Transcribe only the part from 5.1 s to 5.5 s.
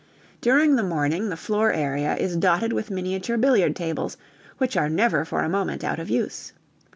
for a